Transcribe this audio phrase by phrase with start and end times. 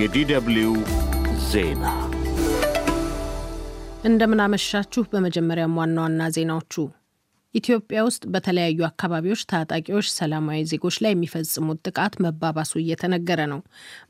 [0.00, 0.74] የዲደብሊው
[1.48, 1.84] ዜና
[4.04, 6.74] እንደምናመሻችሁ። በመጀመሪያም ዋና ዋና ዜናዎቹ
[7.54, 13.60] ኢትዮጵያ ውስጥ በተለያዩ አካባቢዎች ታጣቂዎች ሰላማዊ ዜጎች ላይ የሚፈጽሙት ጥቃት መባባሱ እየተነገረ ነው።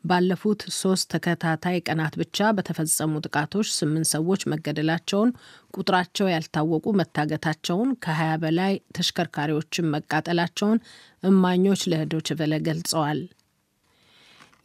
[0.04, 5.32] ባለፉት ሶስት ተከታታይ ቀናት ብቻ በተፈጸሙ ጥቃቶች ስምንት ሰዎች መገደላቸውን፣
[5.74, 10.80] ቁጥራቸው ያልታወቁ መታገታቸውን፣ ከ20 በላይ ተሽከርካሪዎችን መቃጠላቸውን
[11.22, 13.20] እማኞች ለዶይቼ ቬለ ገልጸዋል።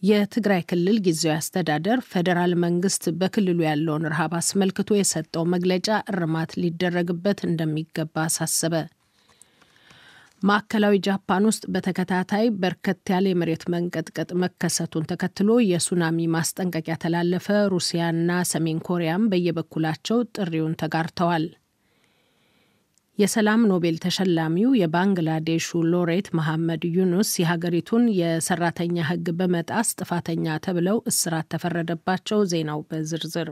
[0.04, 8.16] የትግራይ ክልል ጊዜያዊ አስተዳደር ፌዴራል መንግስት በክልሉ ያለውን ረሃብ አስመልክቶ የሰጠው መግለጫ እርማት ሊደረግበት እንደሚገባ
[8.26, 8.76] አሳሰበ።
[10.42, 18.82] ማዕከላዊ ጃፓን ውስጥ በተከታታይ በርከት ያለ የመሬት መንቀጥቀጥ መከሰቱን ተከትሎ የሱናሚ ማስጠንቀቂያ ተላለፈ። ሩሲያና ሰሜን
[18.88, 21.48] ኮሪያም በየበኩላቸው ጥሪውን ተጋርተዋል።
[23.18, 32.42] የሰላም ኖቤል ተሸላሚው የባንግላዴሹ ሎሬት መሐመድ ዩኑስ የሀገሪቱን የሰራተኛ ሕግ በመጣስ ጥፋተኛ ተብለው እስራት ተፈረደባቸው።
[32.52, 33.50] ዜናው በዝርዝር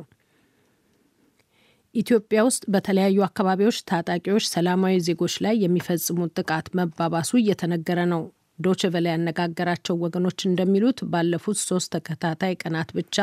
[1.96, 8.24] ኢትዮጵያ ውስጥ በተለያዩ አካባቢዎች ታጣቂዎች ሰላማዊ ዜጎች ላይ የሚፈጽሙት ጥቃት መባባሱ እየተነገረ ነው።
[8.60, 13.16] ዶቼ ቬለ ያነጋገራቸው ወገኖች እንደሚሉት ባለፉት ሶስት ተከታታይ ቀናት ብቻ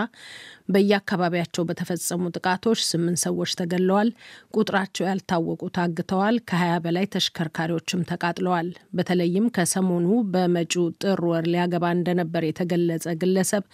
[0.73, 4.09] በየአካባቢያቸው በተፈጸሙ ጥቃቶች ስምንት ሰዎች ተገድለዋል፣
[4.57, 13.07] ቁጥራቸው ያልታወቁ ታግተዋል፣ ከ20 በላይ ተሽከርካሪዎችም ተቃጥለዋል። በተለይም ከሰሞኑ በመጪው ጥር ወር ሊያገባ እንደነበር የተገለጸ
[13.23, 13.65] ግለሰብ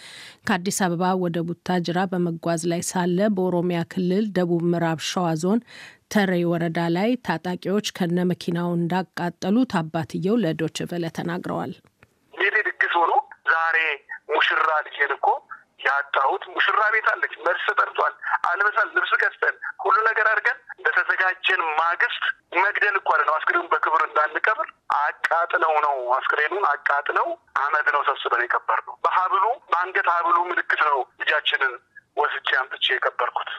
[0.49, 5.61] ከአዲስ አበባ ወደ ቡታጅራ በመጓዝ ላይ ሳለ በኦሮሚያ ክልል ደቡብ ምዕራብ ሸዋ ዞን
[6.13, 11.73] ተሬ ወረዳ ላይ ታጣቂዎች ከነ መኪናው እንዳቃጠሉት አባትየው ለዶቼ ቬለ ተናግረዋል።
[13.51, 13.77] ዛሬ
[14.31, 15.27] ሙሽራ ልጄን እኮ
[15.89, 18.15] ያጣሁት ሙሽራ ቤት አለች። መልስ ተጠርቷል።
[18.49, 22.25] አልበሳል ልብስ ገዝተን ሁሉ ነገር አድርገን በተዘጋጀን ማግስት
[22.59, 27.29] መግደል እኮ ነው። አስክሬኑን በክብር እንዳንቀብር አቃጥለው ነው። አስክሬኑን አቃጥለው
[27.63, 31.75] አመድ ነው ሰብስበን የቀበር ነው። በሀብሉ በአንገት ሀብሉ ምልክት ነው ልጃችንን
[32.17, 33.51] ወስጄ አምጥቼ የቀበርኩት።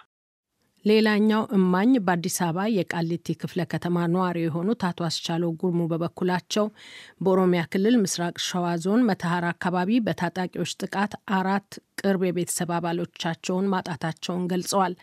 [0.86, 6.66] ሌላኛው እማኝ በአዲስ አበባ የቃሊቲ ክፍለ ከተማ ነዋሪ የሆኑት አቶ አስቻለው ጉርሙ በበኩላቸው
[7.24, 11.70] በኦሮሚያ ክልል ምስራቅ ሸዋ ዞን መተሐራ አካባቢ በታጣቂዎች ጥቃት አራት
[12.02, 14.96] ቅርብ የቤተሰብ አባሎቻቸውን ማጣታቸውን ገልጸዋል።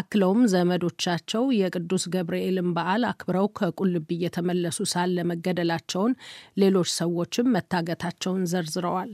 [0.00, 6.14] አክለውም ዘመዶቻቸው የቅዱስ ገብርኤልን በዓል አክብረው ከቁልቢ እየተመለሱ ሳለ መገደላቸውን፣
[6.62, 9.12] ሌሎች ሰዎችም መታገታቸውን ዘርዝረዋል።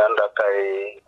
[0.00, 0.58] የአንድ አካባቢ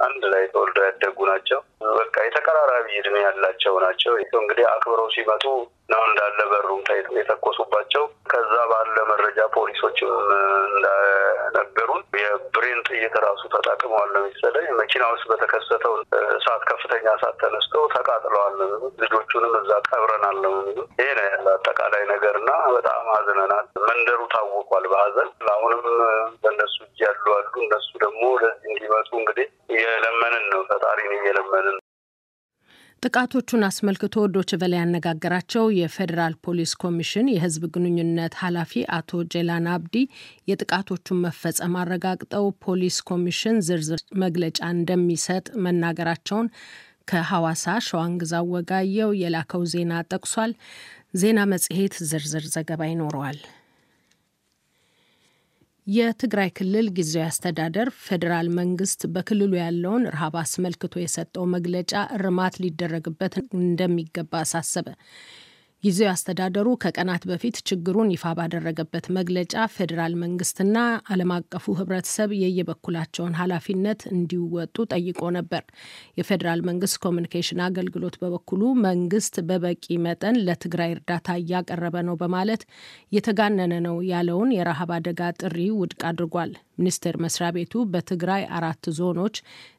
[0.07, 1.61] አንድ ላይ ተወልደው ያደጉ ናቸው።
[1.99, 5.45] በቃ የተቀራራቢ እድሜ ያላቸው ናቸው። እንግዲህ አክብረው ሲመጡ
[5.93, 10.13] ነው እንዳለ በሩም ታይቶ የተኮሱባቸው። ከዛ ባለ መረጃ ፖሊሶችም
[10.69, 15.95] እንደነገሩን የብሬን ጥይት ራሱ ተጠቅመዋል ነው መሰለኝ። መኪና ውስጥ በተከሰተው
[16.37, 18.57] እሳት ከፍተኛ እሳት ተነስተው ተቃጥለዋል።
[19.03, 24.87] ልጆቹንም እዛ ቀብረናል ነው የሚሉት። ይሄ ነው ያለ አጠቃላይ ነገር እና በጣም አዝነናል። መንደሩ ታውቋል
[24.93, 25.83] በሀዘን አሁንም
[26.43, 28.23] በእነሱ እጅ ያሉ አሉ። እነሱ ደግሞ
[33.03, 34.17] ጥቃቶቹን አስመልክቶ
[34.61, 39.97] ቬለ ያነጋገራቸው የፌዴራል ፖሊስ ኮሚሽን የሕዝብ ግንኙነት ኃላፊ አቶ ጄላን አብዲ
[40.51, 46.51] የጥቃቶቹን መፈጸም አረጋግጠው ፖሊስ ኮሚሽን ዝርዝር መግለጫ እንደሚሰጥ መናገራቸውን
[47.11, 50.53] ከሐዋሳ ሸዋንግዛው ወጋየው የላከው ዜና ጠቅሷል።
[51.17, 53.41] ዜና መጽሔት ዝርዝር ዘገባ ይኖረዋል።
[55.87, 64.33] የትግራይ ክልል ጊዜያዊ አስተዳደር ፌዴራል መንግስት በክልሉ ያለውን ረሃብ አስመልክቶ የሰጠው መግለጫ እርማት ሊደረግበት እንደሚገባ
[64.43, 64.87] አሳሰበ።
[65.85, 70.77] ጊዜያዊ አስተዳደሩ ከቀናት በፊት ችግሩን ይፋ ባደረገበት መግለጫ ፌዴራል መንግስትና
[71.13, 75.65] ዓለም አቀፉ ሕብረተሰብ የየበኩላቸውን ኃላፊነት እንዲወጡ ጠይቆ ነበር።
[76.21, 82.63] የፌዴራል መንግስት ኮሚኒኬሽን አገልግሎት በበኩሉ መንግስት በበቂ መጠን ለትግራይ እርዳታ እያቀረበ ነው በማለት
[83.13, 89.37] የተጋነነ ነው ያለውን የረሃብ አደጋ ጥሪ ውድቅ አድርጓል። ሚኒስቴር መስሪያ ቤቱ በትግራይ አራት ዞኖች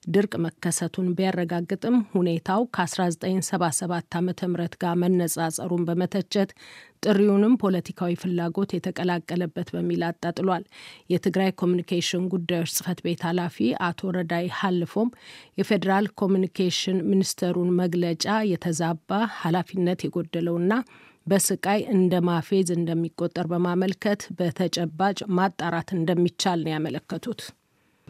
[0.07, 4.31] ድርቅ መከሰቱን ቢያረጋግጥም ሁኔታው ከ1977 ዓ ም
[4.77, 6.49] ጋር መነጻጸሩን በመተቸት
[7.05, 10.63] ጥሪውንም ፖለቲካዊ ፍላጎት የተቀላቀለበት በሚል አጣጥሏል።
[11.13, 15.09] የትግራይ ኮሚኒኬሽን ጉዳዮች ጽህፈት ቤት ኃላፊ አቶ ረዳይ ሀልፎም
[15.59, 19.11] የፌዴራል ኮሚኒኬሽን ሚኒስቴሩን መግለጫ የተዛባ
[19.41, 20.71] ኃላፊነት የጎደለውና
[21.27, 27.41] በስቃይ እንደ ማፌዝ እንደሚቆጠር በማመልከት በተጨባጭ ማጣራት እንደሚቻል ነው ያመለከቱት።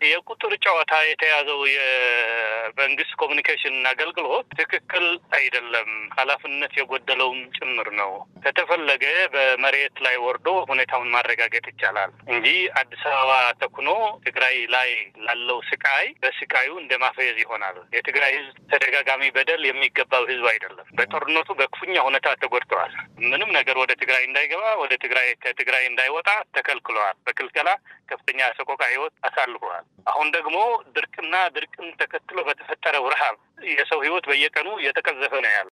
[0.06, 5.06] የቁጥር ጨዋታ የተያዘው የመንግስት ኮሚኒኬሽን አገልግሎት ትክክል
[5.38, 8.12] አይደለም፣ ኃላፊነት የጎደለውም ጭምር ነው።
[8.46, 12.48] ከተፈለገ በመሬት ላይ ወርዶ ሁኔታውን ማረጋገጥ ይቻላል እንጂ
[12.82, 13.32] አዲስ አበባ
[13.64, 13.90] ተኩኖ
[14.26, 14.90] ትግራይ ላይ
[15.28, 21.96] ላለው ስቃይ በስቃዩ እንደ ማፈዝ ይሆናል። የትግራይ ህዝብ ተደጋጋሚ በደል የሚገባው ህዝብ አይደለም። በጦርነቱ በክፉኛ
[22.08, 22.94] ሁኔታ ተጎድተዋል።
[23.26, 27.70] ምንም ነገር ወደ ትግራይ እንዳይገባ ወደ ትግራይ ከትግራይ እንዳይወጣ ተከልክለዋል። በክልከላ
[28.12, 29.86] ከፍተኛ ሰቆቃ ህይወት አሳልፈዋል።
[30.24, 30.58] አሁን ደግሞ
[30.96, 33.36] ድርቅና ድርቅን ተከትሎ በተፈጠረው ረሃብ
[33.72, 35.72] የሰው ሕይወት በየቀኑ እየተቀዘፈ ነው ያለው።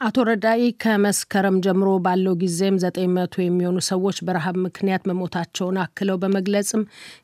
[0.00, 6.82] አቶ ረዳኢ ከመስከረም ጀምሮ ባለው ጊዜም ዘጠኝ መቶ የሚሆኑ ሰዎች በረሃብ ምክንያት መሞታቸውን አክለው በመግለጽም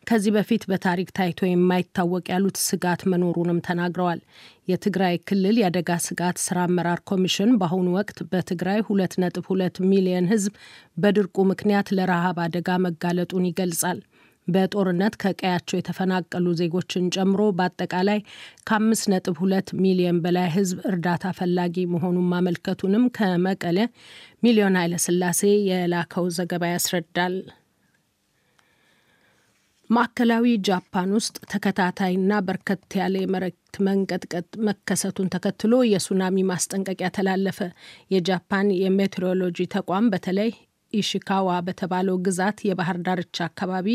[0.09, 4.21] ከዚህ በፊት በታሪክ ታይቶ የማይታወቅ ያሉት ስጋት መኖሩንም ተናግረዋል።
[4.69, 10.55] የትግራይ ክልል የአደጋ ስጋት ስራ አመራር ኮሚሽን በአሁኑ ወቅት በትግራይ ሁለት ነጥብ ሁለት ሚሊየን ሕዝብ
[10.97, 14.01] በድርቁ ምክንያት ለረሃብ አደጋ መጋለጡን ይገልጻል።
[14.49, 18.19] በጦርነት ከቀያቸው የተፈናቀሉ ዜጎችን ጨምሮ በአጠቃላይ
[18.69, 23.79] ከአምስት ነጥብ ሁለት ሚሊዮን በላይ ህዝብ እርዳታ ፈላጊ መሆኑን ማመልከቱንም ከመቀለ
[24.43, 27.37] ሚሊዮን ኃይለስላሴ የላከው ዘገባ ያስረዳል።
[29.91, 33.57] ማዕከላዊ ጃፓን ውስጥ ተከታታይና በርከት ያለ የመሬት
[33.87, 37.59] መንቀጥቀጥ መከሰቱን ተከትሎ የሱናሚ ማስጠንቀቂያ ተላለፈ።
[38.15, 40.51] የጃፓን የሜትሮሎጂ ተቋም በተለይ
[40.93, 43.89] ኢሽካዋ በተባለው ግዛት የባህር ዳርቻ አካባቢ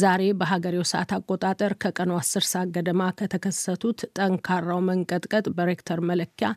[0.00, 6.48] ዛሬ በሀገሬው ሰዓት አቆጣጠር ከቀኑ አስር ሰዓት ገደማ ከተከሰቱት ጠንካራው መንቀጥቀጥ በሬክተር መለኪያ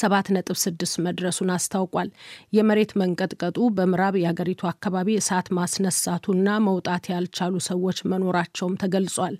[0.00, 2.10] ሰባት ነጥብ ስድስት መድረሱን አስታውቋል።
[2.56, 9.36] የመሬት መንቀጥቀጡ በምዕራብ የሀገሪቱ አካባቢ እሳት ማስነሳቱና መውጣት ያልቻሉ ሰዎች መኖራቸውም ተገልጿል።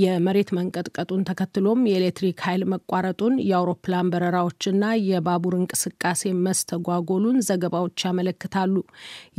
[0.00, 4.76] የመሬት መንቀጥቀጡን ተከትሎም የኤሌክትሪክ ኃይል መቋረጡን፣ የአውሮፕላን በረራዎችና
[5.08, 8.74] የባቡር እንቅስቃሴ መስተጓጎሉን ዘገባዎች ያመለክታሉ።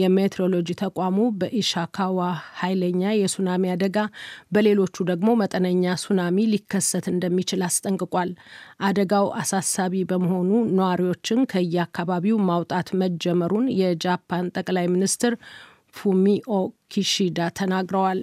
[0.02, 2.20] የሜትሮሎጂ ተቋሙ በኢሻካዋ
[2.60, 3.98] ኃይለኛ የሱናሚ አደጋ፣
[4.54, 8.32] በሌሎቹ ደግሞ መጠነኛ ሱናሚ ሊከሰት እንደሚችል አስጠንቅቋል።
[8.88, 15.36] አደጋው አሳሳቢ በመሆኑ ነዋሪዎችን ከየአካባቢው ማውጣት መጀመሩን የጃፓን ጠቅላይ ሚኒስትር
[15.96, 16.52] ፉሚኦ
[16.92, 18.22] ኪሺዳ ተናግረዋል።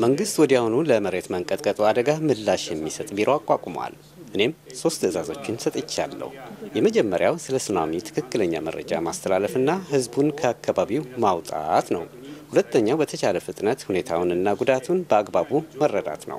[0.00, 3.94] መንግስት ወዲያውኑ ለመሬት መንቀጥቀጡ አደጋ ምላሽ የሚሰጥ ቢሮ አቋቁሟል።
[4.34, 6.30] እኔም ሶስት ትዕዛዞችን ሰጥቻለሁ።
[6.76, 12.04] የመጀመሪያው ስለ ሱናሚ ትክክለኛ መረጃ ማስተላለፍና ህዝቡን ከአካባቢው ማውጣት ነው።
[12.50, 16.38] ሁለተኛው በተቻለ ፍጥነት ሁኔታውንና ጉዳቱን በአግባቡ መረዳት ነው።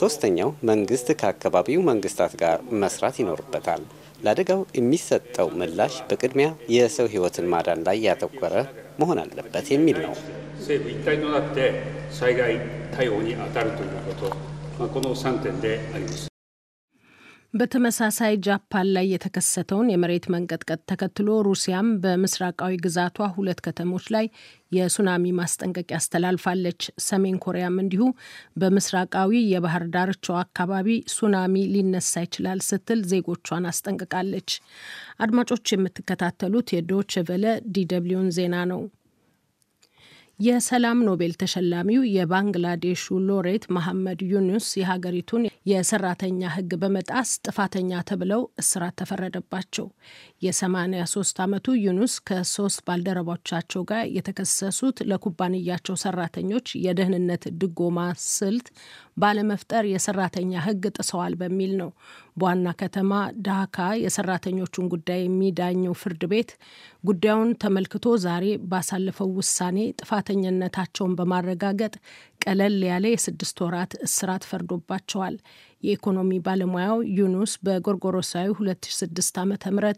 [0.00, 3.82] ሶስተኛው መንግስት ከአካባቢው መንግስታት ጋር መስራት ይኖርበታል።
[4.22, 8.54] ለአደጋው የሚሰጠው ምላሽ በቅድሚያ የሰው ህይወትን ማዳን ላይ ያተኮረ
[9.00, 10.14] መሆን አለበት የሚል ነው።
[17.54, 24.26] በተመሳሳይ ጃፓን ላይ የተከሰተውን የመሬት መንቀጥቀጥ ተከትሎ ሩሲያም በምስራቃዊ ግዛቷ ሁለት ከተሞች ላይ
[24.72, 28.04] የሱናሚ ማስጠንቀቂያ አስተላልፋለች። ሰሜን ኮሪያም እንዲሁ
[28.60, 34.50] በምስራቃዊ የባህር ዳርቻው አካባቢ ሱናሚ ሊነሳ ይችላል ስትል ዜጎቿን አስጠንቅቃለች።
[35.20, 38.82] አድማጮች የምትከታተሉት የዶቼ ቬለ DW ን ዜና ነው።
[40.40, 49.86] የሰላም ኖቤል ተሸላሚው የባንግላዴሹ ሎሬት መሐመድ ዩኑስ የሀገሪቱን የሰራተኛ ሕግ በመጣስ ጥፋተኛ ተብለው እስራት ተፈረደባቸው።
[50.44, 57.98] የ83 ዓመቱ ዩኑስ ከሶስት ባልደረቦቻቸው ጋር የተከሰሱት ለኩባንያቸው ሰራተኞች የደህንነት ድጎማ
[58.30, 58.68] ስልት
[59.16, 61.90] ባለመፍጠር የሰራተኛ ሕግ ጥሰዋል በሚል ነው።
[62.40, 63.12] በዋና ከተማ
[63.46, 66.50] ዳካ የሰራተኞቹን ጉዳይ የሚዳኘው ፍርድ ቤት
[67.04, 71.94] ጉዳዩን ተመልክቶ ዛሬ ባሳለፈው ውሳኔ ጥፋተኝነታቸውን በማረጋገጥ
[72.40, 75.34] ቀለል ያለ የስድስት ወራት እስራት ፈርዶባቸዋል።
[75.82, 79.92] የኢኮኖሚ ባለሙያው ዩኑስ በጎርጎሮሳዊ 2006 ዓ ም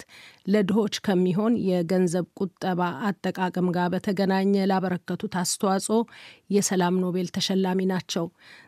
[0.46, 5.98] ለድሆች ከሚሆን የገንዘብ ቁጠባ አጠቃቀም ጋር በተገናኘ ላበረከቱት አስተዋጽኦ
[6.50, 8.26] የሰላም ኖቤል ተሸላሚ ናቸው።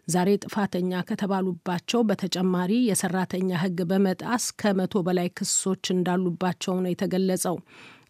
[0.09, 7.59] ዛሬ ጥፋተኛ ከተባሉባቸው በተጨማሪ የሰራተኛ ሕግ በመጣስ ከመቶ በላይ ክሶች እንዳሉባቸው ነው የተገለጸው።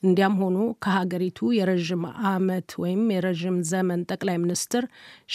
[0.04, 4.84] እንዲያም ሆኖ ከሀገሪቱ የረዥም ዓመት ወይም የረዥም ዘመን ጠቅላይ ሚኒስትር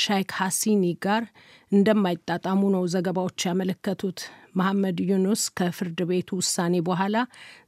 [0.02, 1.24] ሼይክ ሀሲና ጋር
[1.72, 4.20] እንደማይጣጣሙ ነው ዘገባዎች ያመለከቱት።
[4.56, 7.18] መሐመድ ዩኑስ ከፍርድ ቤቱ ውሳኔ በኋላ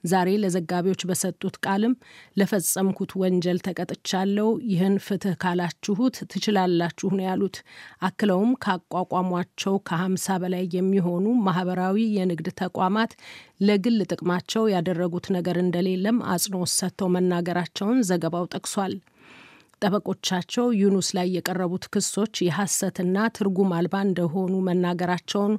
[0.05, 1.93] ዛሬ ለዘጋቢዎች በሰጡት ቃልም
[2.39, 7.57] ለፈጸምኩት ወንጀል ተቀጥቻለሁ፣ ይህን ፍትህ ካላችሁት ትችላላችሁ ነው ያሉት።
[8.07, 13.13] አክለውም ካቋቋሟቸው ከሀምሳ በላይ የሚሆኑ ማህበራዊ የንግድ ተቋማት
[13.61, 18.95] ለግል ጥቅማቸው ያደረጉት ነገር እንደሌለም አጽንኦት ሰጥተው መናገራቸውን ዘገባው ጠቅሷል።
[19.81, 25.53] ጠበቆቻቸው ዩኑስ ላይ የቀረቡት ክሶች የሐሰትና ትርጉም አልባ እንደሆኑ መናገራቸውን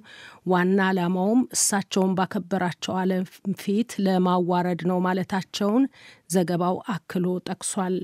[0.52, 3.24] ዋና ዓላማውም እሳቸውን ባከበራቸው ዓለም
[3.62, 5.86] ፊት ለማዋረድ ነው ማለታቸውን
[6.30, 7.96] ዘገባው አክሎ ጠቅሷል።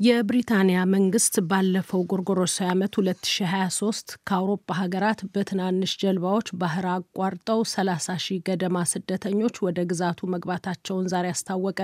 [0.00, 8.84] የብሪታንያ መንግስት ባለፈው ጎርጎሮሳዊ ዓመት 2023 ከአውሮፓ ሀገራት በትናንሽ ጀልባዎች ባህር አቋርጠው 30 ሺህ ገደማ
[8.92, 11.80] ስደተኞች ወደ ግዛቱ መግባታቸውን ዛሬ አስታወቀ።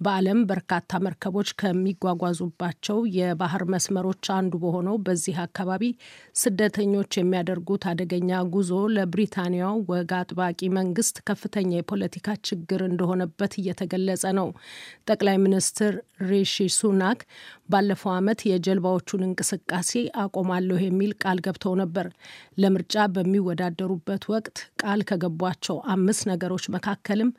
[0.00, 5.84] በዓለም በርካታ መርከቦች ከሚጓጓዙባቸው የባህር መስመሮች አንዱ በሆነው በዚህ አካባቢ
[6.40, 14.50] ስደተኞች የሚያደርጉት አደገኛ ጉዞ ለብሪታንያው ወግ አጥባቂ መንግስት ከፍተኛ የፖለቲካ ችግር እንደሆነበት እየተገለጸ ነው።
[15.08, 15.94] ጠቅላይ ሚኒስትር
[16.26, 17.20] ሪሺ ሱናክ
[17.68, 19.92] ባለፈው ዓመት የጀልባዎቹን እንቅስቃሴ
[20.22, 22.06] አቆማለሁ የሚል ቃል ገብተው ነበር።
[22.58, 27.32] ለምርጫ በሚወዳደሩበት ወቅት ቃል ከገቧቸው አምስት ነገሮች መካከልም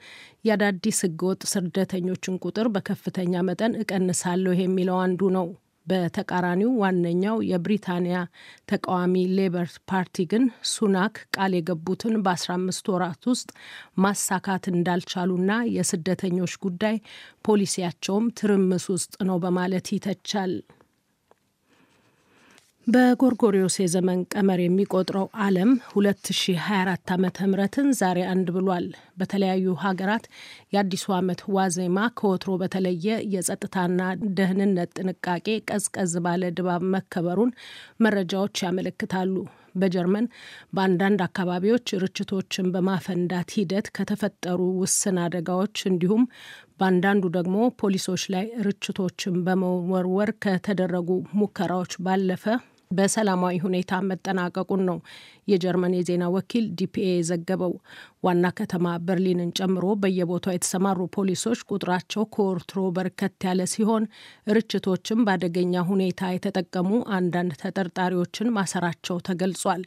[0.48, 5.48] የአዳዲስ ህገወጥ ስደተኞችን ቁጥር በከፍተኛ መጠን እቀንሳለሁ የሚለው አንዱ ነው።
[5.88, 8.18] በተቃራኒው ዋነኛው የብሪታንያ
[8.72, 13.50] ተቃዋሚ ሌበር ፓርቲ ግን ሱናክ ቃል የገቡትን በ15 ወራት ውስጥ
[14.00, 16.98] ማሳካት እንዳልቻሉና የስደተኞች ጉዳይ
[17.48, 20.54] ፖሊሲያቸውም ትርምስ ውስጥ ነው በማለት ይተቻል።
[22.88, 27.18] በጎርጎሪዮስ የዘመን ቀመር የሚቆጥረው ዓለም 2024 ዓ
[27.54, 28.86] ምትን ዛሬ አንድ ብሏል።
[29.20, 30.26] በተለያዩ ሀገራት
[30.74, 34.00] የአዲሱ ዓመት ዋዜማ ከወትሮ በተለየ የጸጥታና
[34.38, 37.52] ደህንነት ጥንቃቄ ቀዝቀዝ ባለ ድባብ መከበሩን
[38.06, 39.34] መረጃዎች ያመለክታሉ።
[39.76, 40.26] በጀርመን
[40.76, 46.24] በአንዳንድ አካባቢዎች ርችቶችን በማፈንዳት ሂደት ከተፈጠሩ ውስን አደጋዎች እንዲሁም
[46.80, 52.46] በአንዳንዱ ደግሞ ፖሊሶች ላይ ርችቶችን በመወርወር ከተደረጉ ሙከራዎች ባለፈ
[52.92, 54.98] በሰላማዊ ሁኔታ መጠናቀቁን ነው
[55.48, 57.74] የጀርመን የዜና ወኪል ዲፒኤ የዘገበው።
[58.24, 64.04] ዋና ከተማ በርሊንን ጨምሮ በየቦታው የተሰማሩ ፖሊሶች ቁጥራቸው ከወትሮ በርከት ያለ ሲሆን
[64.52, 69.84] ርችቶችን በአደገኛ ሁኔታ የተጠቀሙ አንዳንድ ተጠርጣሪዎችን ማሰራቸው ተገልጿል።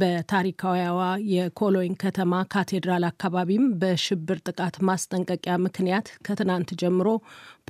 [0.00, 1.00] በታሪካዊዋ
[1.32, 7.08] የኮሎኝ ከተማ ካቴድራል አካባቢም በሽብር ጥቃት ማስጠንቀቂያ ምክንያት ከትናንት ጀምሮ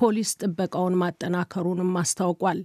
[0.01, 2.59] ፖሊስ ጥበቃውን ማጠናከሩንም አስታውቋል።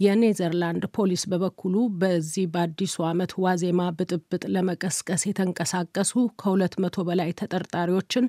[0.00, 6.10] የኔዘርላንድ ፖሊስ በበኩሉ በዚህ በአዲሱ ዓመት ዋዜማ ብጥብጥ ለመቀስቀስ የተንቀሳቀሱ
[6.40, 8.24] ከሁለት መቶ በላይ ተጠርጣሪዎችን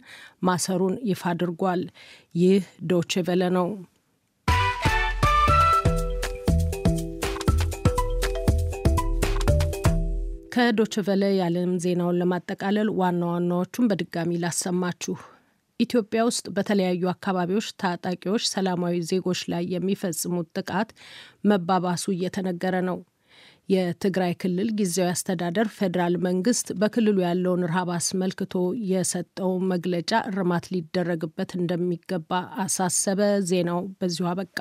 [0.48, 1.82] ማሰሩን ይፋ አድርጓል።
[2.36, 3.68] ይህ ዶቼ ቬለ ነው።
[10.54, 15.16] ከዶቼ ቬለ የዓለም ዜናውን ለማጠቃለል ዋና ዋናዎቹን በድጋሚ ላሰማችሁ።
[15.80, 20.90] ኢትዮጵያ ውስጥ በተለያዩ አካባቢዎች ታጣቂዎች ሰላማዊ ዜጎች ላይ የሚፈጽሙት ጥቃት
[21.46, 22.98] መባባሱ እየተነገረ ነው።
[23.70, 28.54] የትግራይ ክልል ጊዜያዊ አስተዳደር ፌዴራል መንግስት በክልሉ ያለውን ረሃብ አስመልክቶ
[28.92, 32.32] የሰጠው መግለጫ እርማት ሊደረግበት እንደሚገባ
[32.64, 33.20] አሳሰበ።
[33.50, 34.60] ዜናው በዚሁ አበቃ።